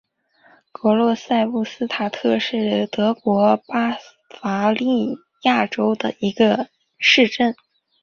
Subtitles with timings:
[0.71, 3.95] 格罗赛布斯塔特是德国巴
[4.41, 7.55] 伐利亚州的一个市镇。